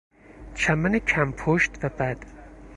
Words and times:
چمن 0.55 0.99
کم 0.99 1.31
پشت 1.31 1.71
و 1.85 1.89
بد 1.89 2.17